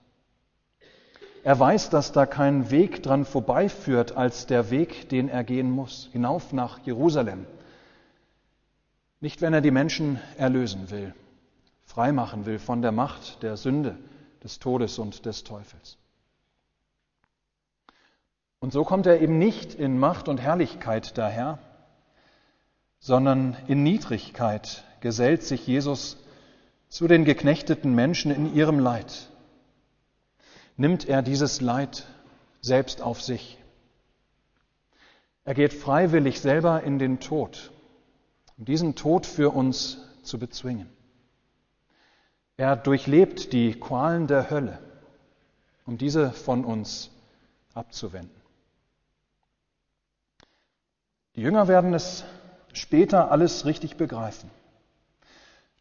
Er 1.44 1.58
weiß, 1.58 1.90
dass 1.90 2.12
da 2.12 2.26
kein 2.26 2.70
Weg 2.70 3.02
dran 3.04 3.24
vorbeiführt 3.24 4.18
als 4.18 4.46
der 4.46 4.72
Weg, 4.72 5.10
den 5.10 5.30
er 5.30 5.44
gehen 5.44 5.72
muss, 5.72 6.10
hinauf 6.12 6.52
nach 6.52 6.80
Jerusalem. 6.80 7.46
Nicht, 9.22 9.42
wenn 9.42 9.54
er 9.54 9.62
die 9.62 9.72
Menschen 9.72 10.20
erlösen 10.38 10.90
will, 10.90 11.14
freimachen 11.84 12.46
will 12.46 12.60
von 12.60 12.82
der 12.82 12.92
Macht 12.92 13.42
der 13.44 13.58
Sünde, 13.58 13.98
des 14.44 14.60
Todes 14.60 15.00
und 15.00 15.26
des 15.26 15.44
Teufels. 15.44 15.98
Und 18.60 18.74
so 18.74 18.84
kommt 18.84 19.06
er 19.06 19.22
eben 19.22 19.38
nicht 19.38 19.74
in 19.74 20.00
Macht 20.00 20.28
und 20.28 20.42
Herrlichkeit 20.42 21.18
daher, 21.18 21.60
sondern 23.00 23.56
in 23.68 23.84
Niedrigkeit 23.84 24.84
gesellt 25.00 25.44
sich 25.44 25.66
Jesus 25.66 26.18
zu 26.90 27.08
den 27.08 27.24
geknechteten 27.24 27.94
Menschen 27.94 28.32
in 28.32 28.54
ihrem 28.54 28.80
Leid, 28.80 29.30
nimmt 30.76 31.08
er 31.08 31.22
dieses 31.22 31.62
Leid 31.62 32.08
selbst 32.62 33.02
auf 33.02 33.22
sich. 33.22 33.58
Er 35.46 35.54
geht 35.54 35.74
freiwillig 35.74 36.42
selber 36.42 36.84
in 36.84 37.00
den 37.00 37.20
Tod, 37.20 37.72
um 38.58 38.66
diesen 38.66 38.96
Tod 38.96 39.26
für 39.26 39.52
uns 39.52 40.00
zu 40.24 40.40
bezwingen. 40.40 40.90
Er 42.58 42.76
durchlebt 42.76 43.54
die 43.54 43.80
Qualen 43.80 44.28
der 44.28 44.50
Hölle, 44.50 44.80
um 45.86 45.98
diese 45.98 46.32
von 46.32 46.66
uns 46.66 47.10
abzuwenden. 47.74 48.36
Die 51.36 51.42
Jünger 51.42 51.68
werden 51.68 51.94
es 51.94 52.26
später 52.74 53.32
alles 53.32 53.66
richtig 53.66 53.96
begreifen. 53.96 54.52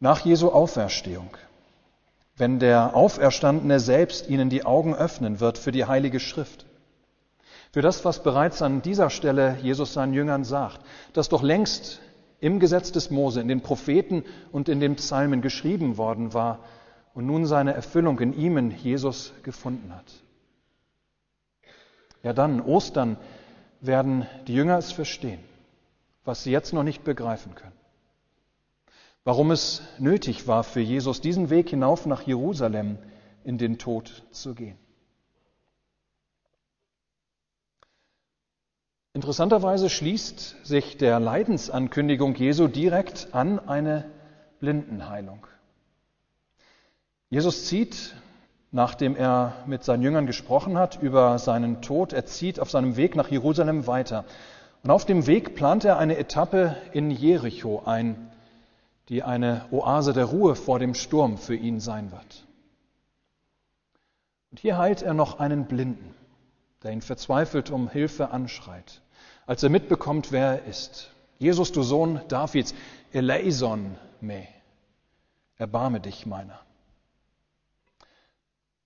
Nach 0.00 0.24
Jesu 0.24 0.50
Auferstehung, 0.50 1.36
wenn 2.36 2.60
der 2.60 2.94
Auferstandene 2.94 3.80
selbst 3.80 4.28
ihnen 4.28 4.48
die 4.48 4.64
Augen 4.64 4.94
öffnen 4.94 5.40
wird 5.40 5.58
für 5.58 5.72
die 5.72 5.86
Heilige 5.86 6.20
Schrift, 6.20 6.66
für 7.72 7.82
das, 7.82 8.04
was 8.04 8.22
bereits 8.22 8.62
an 8.62 8.80
dieser 8.80 9.10
Stelle 9.10 9.58
Jesus 9.60 9.92
seinen 9.92 10.14
Jüngern 10.14 10.44
sagt, 10.44 10.80
das 11.14 11.28
doch 11.28 11.42
längst 11.42 12.00
im 12.38 12.60
Gesetz 12.60 12.92
des 12.92 13.10
Mose, 13.10 13.40
in 13.40 13.48
den 13.48 13.60
Propheten 13.60 14.24
und 14.52 14.68
in 14.68 14.78
den 14.78 14.94
Psalmen 14.94 15.42
geschrieben 15.42 15.96
worden 15.96 16.32
war 16.32 16.60
und 17.12 17.26
nun 17.26 17.44
seine 17.44 17.74
Erfüllung 17.74 18.20
in 18.20 18.32
ihm, 18.32 18.70
Jesus, 18.70 19.32
gefunden 19.42 19.92
hat. 19.92 20.12
Ja 22.22 22.32
dann, 22.32 22.60
Ostern, 22.60 23.16
werden 23.80 24.26
die 24.46 24.54
Jünger 24.54 24.78
es 24.78 24.92
verstehen, 24.92 25.40
was 26.24 26.44
sie 26.44 26.52
jetzt 26.52 26.72
noch 26.72 26.84
nicht 26.84 27.02
begreifen 27.02 27.56
können 27.56 27.77
warum 29.28 29.50
es 29.50 29.82
nötig 29.98 30.48
war 30.48 30.64
für 30.64 30.80
Jesus, 30.80 31.20
diesen 31.20 31.50
Weg 31.50 31.68
hinauf 31.68 32.06
nach 32.06 32.22
Jerusalem 32.22 32.96
in 33.44 33.58
den 33.58 33.76
Tod 33.76 34.22
zu 34.30 34.54
gehen. 34.54 34.78
Interessanterweise 39.12 39.90
schließt 39.90 40.64
sich 40.64 40.96
der 40.96 41.20
Leidensankündigung 41.20 42.36
Jesu 42.36 42.68
direkt 42.68 43.28
an 43.32 43.58
eine 43.58 44.06
Blindenheilung. 44.60 45.46
Jesus 47.28 47.66
zieht, 47.66 48.14
nachdem 48.70 49.14
er 49.14 49.56
mit 49.66 49.84
seinen 49.84 50.02
Jüngern 50.02 50.26
gesprochen 50.26 50.78
hat 50.78 51.02
über 51.02 51.38
seinen 51.38 51.82
Tod, 51.82 52.14
er 52.14 52.24
zieht 52.24 52.60
auf 52.60 52.70
seinem 52.70 52.96
Weg 52.96 53.14
nach 53.14 53.28
Jerusalem 53.30 53.86
weiter. 53.86 54.24
Und 54.82 54.90
auf 54.90 55.04
dem 55.04 55.26
Weg 55.26 55.54
plant 55.54 55.84
er 55.84 55.98
eine 55.98 56.16
Etappe 56.16 56.78
in 56.92 57.10
Jericho 57.10 57.82
ein, 57.84 58.27
die 59.08 59.22
eine 59.22 59.66
Oase 59.70 60.12
der 60.12 60.26
Ruhe 60.26 60.54
vor 60.54 60.78
dem 60.78 60.94
Sturm 60.94 61.38
für 61.38 61.54
ihn 61.54 61.80
sein 61.80 62.12
wird. 62.12 62.46
Und 64.50 64.60
hier 64.60 64.78
heilt 64.78 65.02
er 65.02 65.14
noch 65.14 65.38
einen 65.38 65.66
Blinden, 65.66 66.14
der 66.82 66.92
ihn 66.92 67.02
verzweifelt 67.02 67.70
um 67.70 67.88
Hilfe 67.88 68.30
anschreit, 68.30 69.02
als 69.46 69.62
er 69.62 69.70
mitbekommt, 69.70 70.32
wer 70.32 70.60
er 70.60 70.64
ist. 70.64 71.10
Jesus, 71.38 71.72
du 71.72 71.82
Sohn 71.82 72.20
Davids, 72.28 72.74
eleison 73.12 73.96
me, 74.20 74.46
erbarme 75.56 76.00
dich 76.00 76.26
meiner. 76.26 76.60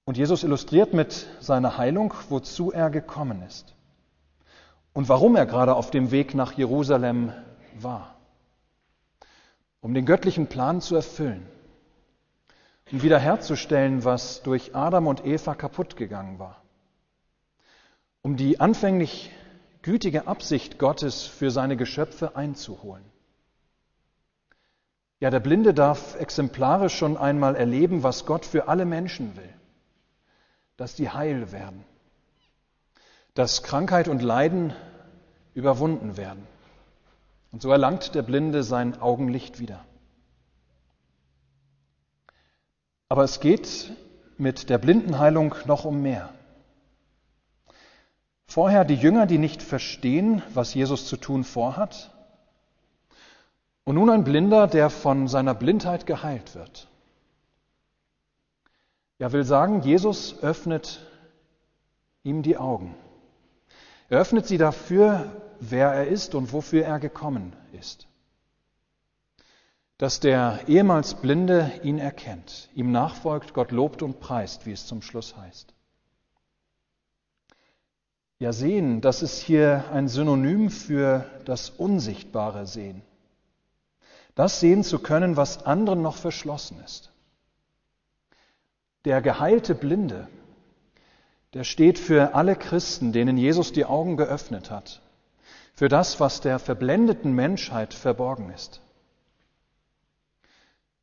Und 0.04 0.16
Jesus 0.16 0.42
illustriert 0.42 0.94
mit 0.94 1.26
seiner 1.40 1.78
Heilung, 1.78 2.12
wozu 2.28 2.72
er 2.72 2.90
gekommen 2.90 3.42
ist 3.42 3.74
und 4.92 5.08
warum 5.08 5.36
er 5.36 5.46
gerade 5.46 5.74
auf 5.74 5.90
dem 5.90 6.10
Weg 6.10 6.34
nach 6.34 6.52
Jerusalem 6.52 7.32
war. 7.80 8.16
Um 9.82 9.92
den 9.92 10.06
göttlichen 10.06 10.46
Plan 10.46 10.80
zu 10.80 10.96
erfüllen, 10.96 11.46
um 12.90 13.02
wiederherzustellen, 13.02 14.06
was 14.06 14.42
durch 14.42 14.74
Adam 14.74 15.06
und 15.06 15.26
Eva 15.26 15.54
kaputt 15.54 15.96
gegangen 15.96 16.38
war, 16.38 16.62
um 18.22 18.38
die 18.38 18.58
anfänglich 18.58 19.30
gütige 19.82 20.26
Absicht 20.26 20.78
Gottes 20.78 21.24
für 21.24 21.50
seine 21.50 21.76
Geschöpfe 21.76 22.36
einzuholen. 22.36 23.04
Ja, 25.20 25.28
der 25.28 25.40
Blinde 25.40 25.74
darf 25.74 26.18
exemplarisch 26.18 26.96
schon 26.96 27.18
einmal 27.18 27.56
erleben, 27.56 28.02
was 28.02 28.24
Gott 28.24 28.46
für 28.46 28.68
alle 28.68 28.86
Menschen 28.86 29.36
will 29.36 29.54
dass 30.82 30.96
die 30.96 31.10
heil 31.10 31.52
werden, 31.52 31.84
dass 33.34 33.62
Krankheit 33.62 34.08
und 34.08 34.20
Leiden 34.20 34.74
überwunden 35.54 36.16
werden. 36.16 36.44
Und 37.52 37.60
so 37.60 37.70
erlangt 37.70 38.14
der 38.14 38.22
Blinde 38.22 38.62
sein 38.62 39.00
Augenlicht 39.00 39.60
wieder. 39.60 39.84
Aber 43.08 43.24
es 43.24 43.40
geht 43.40 43.92
mit 44.38 44.70
der 44.70 44.78
Blindenheilung 44.78 45.54
noch 45.66 45.84
um 45.84 46.00
mehr. 46.00 46.32
Vorher 48.46 48.84
die 48.84 48.94
Jünger, 48.94 49.26
die 49.26 49.38
nicht 49.38 49.62
verstehen, 49.62 50.42
was 50.54 50.74
Jesus 50.74 51.06
zu 51.06 51.16
tun 51.18 51.44
vorhat. 51.44 52.10
Und 53.84 53.96
nun 53.96 54.08
ein 54.10 54.24
Blinder, 54.24 54.66
der 54.66 54.88
von 54.88 55.28
seiner 55.28 55.54
Blindheit 55.54 56.06
geheilt 56.06 56.54
wird. 56.54 56.88
Ja, 59.18 59.32
will 59.32 59.44
sagen, 59.44 59.82
Jesus 59.82 60.42
öffnet 60.42 61.00
ihm 62.22 62.42
die 62.42 62.56
Augen. 62.56 62.94
Er 64.08 64.20
öffnet 64.20 64.46
sie 64.46 64.58
dafür, 64.58 65.30
wer 65.70 65.92
er 65.92 66.08
ist 66.08 66.34
und 66.34 66.52
wofür 66.52 66.84
er 66.84 66.98
gekommen 66.98 67.54
ist. 67.72 68.08
Dass 69.96 70.18
der 70.18 70.60
ehemals 70.66 71.14
Blinde 71.14 71.70
ihn 71.84 71.98
erkennt, 71.98 72.68
ihm 72.74 72.90
nachfolgt, 72.90 73.54
Gott 73.54 73.70
lobt 73.70 74.02
und 74.02 74.18
preist, 74.18 74.66
wie 74.66 74.72
es 74.72 74.86
zum 74.86 75.02
Schluss 75.02 75.36
heißt. 75.36 75.72
Ja, 78.40 78.52
sehen, 78.52 79.00
das 79.00 79.22
ist 79.22 79.38
hier 79.38 79.84
ein 79.92 80.08
Synonym 80.08 80.68
für 80.68 81.24
das 81.44 81.70
unsichtbare 81.70 82.66
Sehen. 82.66 83.02
Das 84.34 84.58
sehen 84.58 84.82
zu 84.82 84.98
können, 84.98 85.36
was 85.36 85.64
anderen 85.64 86.02
noch 86.02 86.16
verschlossen 86.16 86.80
ist. 86.84 87.12
Der 89.04 89.22
geheilte 89.22 89.76
Blinde, 89.76 90.26
der 91.54 91.62
steht 91.62 92.00
für 92.00 92.34
alle 92.34 92.56
Christen, 92.56 93.12
denen 93.12 93.36
Jesus 93.36 93.72
die 93.72 93.84
Augen 93.84 94.16
geöffnet 94.16 94.72
hat, 94.72 95.02
für 95.72 95.88
das, 95.88 96.20
was 96.20 96.40
der 96.40 96.58
verblendeten 96.58 97.32
Menschheit 97.32 97.94
verborgen 97.94 98.50
ist. 98.50 98.80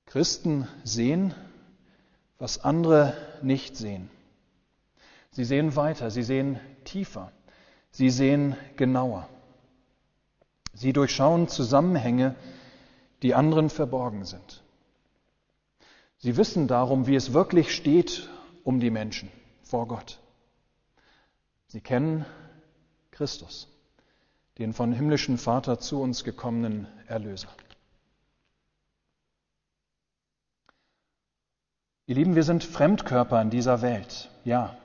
Christen 0.06 0.68
sehen, 0.84 1.34
was 2.38 2.64
andere 2.64 3.14
nicht 3.42 3.76
sehen. 3.76 4.10
Sie 5.32 5.44
sehen 5.44 5.76
weiter, 5.76 6.10
sie 6.10 6.24
sehen 6.24 6.60
tiefer, 6.84 7.32
sie 7.92 8.10
sehen 8.10 8.56
genauer. 8.76 9.30
Sie 10.74 10.94
durchschauen 10.94 11.48
Zusammenhänge, 11.48 12.36
die 13.22 13.36
anderen 13.36 13.70
verborgen 13.70 14.26
sind. 14.26 14.64
Sie 16.18 16.38
wissen 16.38 16.68
darum, 16.68 17.08
wie 17.08 17.16
es 17.16 17.34
wirklich 17.34 17.74
steht 17.76 18.30
um 18.64 18.80
die 18.80 18.90
Menschen 18.90 19.32
vor 19.64 19.88
Gott. 19.88 20.20
Sie 21.68 21.82
kennen 21.82 22.26
Christus, 23.12 23.68
den 24.60 24.74
von 24.74 24.92
himmlischen 24.92 25.38
Vater 25.38 25.80
zu 25.80 26.02
uns 26.02 26.24
gekommenen 26.24 26.88
Erlöser. 27.08 27.48
Ihr 32.06 32.16
Lieben, 32.16 32.36
wir 32.36 32.44
sind 32.44 32.64
Fremdkörper 32.64 33.42
in 33.42 33.50
dieser 33.50 33.82
Welt, 33.82 34.30
ja. 34.44 34.76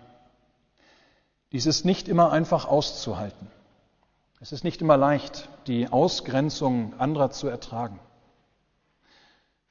Dies 1.52 1.66
ist 1.66 1.84
nicht 1.84 2.08
immer 2.08 2.32
einfach 2.32 2.66
auszuhalten. 2.66 3.48
Es 4.40 4.52
ist 4.52 4.64
nicht 4.64 4.80
immer 4.80 4.96
leicht, 4.96 5.48
die 5.66 5.88
Ausgrenzung 5.88 6.98
anderer 6.98 7.30
zu 7.30 7.48
ertragen 7.48 7.98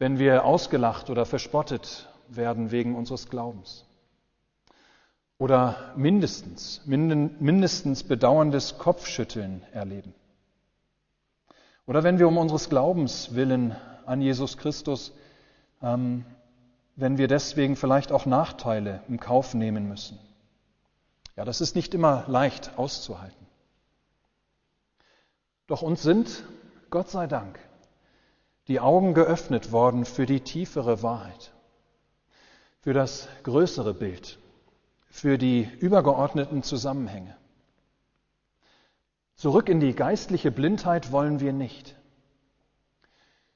wenn 0.04 0.20
wir 0.20 0.44
ausgelacht 0.44 1.10
oder 1.10 1.26
verspottet 1.26 2.10
werden 2.28 2.72
wegen 2.72 2.94
unseres 2.94 3.30
Glaubens. 3.30 3.86
Oder 5.38 5.94
mindestens, 5.96 6.82
mindestens 6.86 8.04
bedauerndes 8.04 8.78
Kopfschütteln 8.78 9.64
erleben. 9.74 10.14
Oder 11.86 12.04
wenn 12.04 12.20
wir 12.20 12.28
um 12.28 12.38
unseres 12.38 12.70
Glaubens 12.70 13.36
willen 13.36 13.76
an 14.06 14.22
Jesus 14.22 14.58
Christus, 14.58 15.12
ähm, 15.82 16.26
wenn 16.96 17.18
wir 17.18 17.28
deswegen 17.28 17.76
vielleicht 17.76 18.12
auch 18.12 18.26
Nachteile 18.26 19.02
im 19.08 19.20
Kauf 19.20 19.54
nehmen 19.54 19.88
müssen. 19.90 20.20
Ja, 21.36 21.46
das 21.46 21.62
ist 21.62 21.76
nicht 21.76 21.94
immer 21.94 22.26
leicht 22.28 22.78
auszuhalten. 22.78 23.48
Doch 25.68 25.82
uns 25.82 26.04
sind, 26.04 26.44
Gott 26.90 27.10
sei 27.10 27.26
Dank, 27.26 27.60
die 28.68 28.80
Augen 28.80 29.14
geöffnet 29.14 29.72
worden 29.72 30.06
für 30.06 30.26
die 30.26 30.42
tiefere 30.42 31.02
Wahrheit, 31.02 31.52
für 32.82 32.94
das 32.94 33.28
größere 33.44 33.94
Bild, 33.94 34.38
für 35.14 35.38
die 35.38 35.70
übergeordneten 35.80 36.64
Zusammenhänge. 36.64 37.38
Zurück 39.36 39.70
in 39.70 39.80
die 39.80 39.94
geistliche 39.94 40.52
Blindheit 40.52 41.12
wollen 41.12 41.40
wir 41.40 41.54
nicht. 41.54 41.96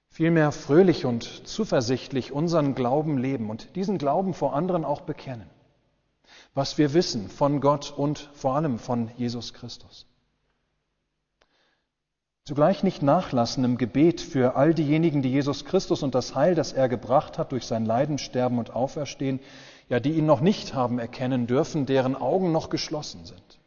Vielmehr 0.08 0.52
fröhlich 0.52 1.06
und 1.06 1.24
zuversichtlich 1.48 2.32
unseren 2.32 2.76
Glauben 2.76 3.18
leben 3.18 3.50
und 3.50 3.76
diesen 3.76 3.98
Glauben 3.98 4.36
vor 4.36 4.56
anderen 4.56 4.86
auch 4.86 5.02
bekennen. 5.02 5.50
Was 6.54 6.78
wir 6.78 6.94
wissen 6.94 7.28
von 7.28 7.60
Gott 7.60 7.92
und 7.92 8.30
vor 8.34 8.56
allem 8.56 8.78
von 8.78 9.10
Jesus 9.18 9.52
Christus. 9.52 10.06
Zugleich 12.48 12.82
nicht 12.82 13.02
nachlassen 13.02 13.66
im 13.66 13.78
Gebet 13.78 14.22
für 14.22 14.56
all 14.56 14.74
diejenigen, 14.74 15.22
die 15.22 15.30
Jesus 15.30 15.66
Christus 15.66 16.02
und 16.02 16.16
das 16.16 16.34
Heil, 16.34 16.56
das 16.56 16.72
er 16.72 16.88
gebracht 16.88 17.38
hat 17.38 17.52
durch 17.52 17.66
sein 17.66 17.86
Leiden, 17.86 18.18
Sterben 18.18 18.58
und 18.58 18.74
Auferstehen, 18.74 19.42
ja, 19.90 20.00
die 20.00 20.14
ihn 20.14 20.26
noch 20.26 20.40
nicht 20.40 20.74
haben 20.74 20.98
erkennen 20.98 21.46
dürfen, 21.46 21.86
deren 21.86 22.16
Augen 22.16 22.54
noch 22.54 22.70
geschlossen 22.70 23.26
sind. 23.26 23.60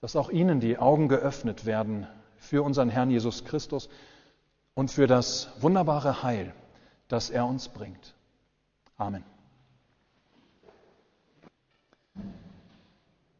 Dass 0.00 0.16
auch 0.16 0.30
ihnen 0.30 0.60
die 0.60 0.78
Augen 0.78 1.08
geöffnet 1.08 1.66
werden 1.66 2.06
für 2.38 2.62
unseren 2.62 2.88
Herrn 2.88 3.10
Jesus 3.10 3.44
Christus 3.44 3.90
und 4.72 4.90
für 4.90 5.06
das 5.06 5.50
wunderbare 5.60 6.22
Heil, 6.22 6.54
das 7.08 7.28
er 7.28 7.44
uns 7.44 7.68
bringt. 7.68 8.14
Amen. 8.96 9.24